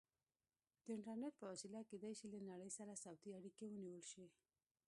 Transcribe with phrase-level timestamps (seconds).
[0.83, 4.25] د انټرنیټ په وسیله کیدای شي له نړۍ سره صوتي اړیکې ونیول شي.